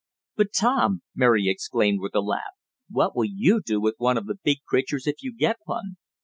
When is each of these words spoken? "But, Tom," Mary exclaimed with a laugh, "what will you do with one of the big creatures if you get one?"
"But, 0.35 0.47
Tom," 0.51 1.03
Mary 1.13 1.47
exclaimed 1.47 1.99
with 2.01 2.15
a 2.15 2.21
laugh, 2.21 2.53
"what 2.89 3.15
will 3.15 3.29
you 3.31 3.61
do 3.63 3.79
with 3.79 3.93
one 3.99 4.17
of 4.17 4.25
the 4.25 4.39
big 4.43 4.63
creatures 4.67 5.05
if 5.05 5.21
you 5.21 5.31
get 5.31 5.57
one?" 5.65 5.97